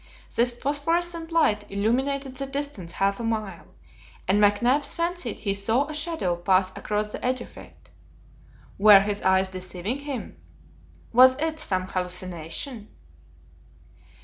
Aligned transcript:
This 0.35 0.51
phosphorescent 0.51 1.31
light 1.31 1.69
illumined 1.69 2.23
the 2.23 2.47
distance 2.47 2.93
half 2.93 3.19
a 3.19 3.23
mile, 3.23 3.67
and 4.27 4.41
McNabbs 4.41 4.95
fancied 4.95 5.35
he 5.35 5.53
saw 5.53 5.85
a 5.85 5.93
shadow 5.93 6.35
pass 6.37 6.75
across 6.75 7.11
the 7.11 7.23
edge 7.23 7.39
of 7.39 7.55
it. 7.55 7.91
Were 8.79 9.01
his 9.01 9.21
eyes 9.21 9.49
deceiving 9.49 9.99
him? 9.99 10.37
Was 11.13 11.39
it 11.39 11.59
some 11.59 11.83
hallucination? 11.85 12.87